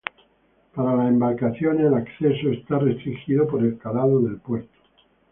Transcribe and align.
Para 0.73 0.95
las 0.95 1.09
embarcaciones 1.09 1.85
el 1.85 1.93
acceso 1.93 2.49
está 2.49 2.79
restringido 2.79 3.45
por 3.47 3.63
el 3.63 3.77
calado 3.77 4.19
del 4.21 4.39
puerto. 4.39 4.75